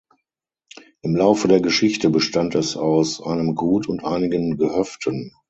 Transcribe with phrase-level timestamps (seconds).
[1.03, 5.31] Im Laufe der Geschichte bestand es aus einem Gut und einigen Gehöften.